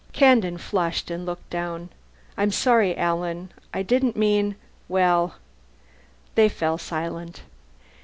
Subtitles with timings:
[0.13, 1.89] Kandin flushed and looked down.
[2.35, 3.51] "I'm sorry, Alan.
[3.71, 4.55] I didn't mean
[4.89, 5.35] well"
[6.33, 7.43] They fell silent.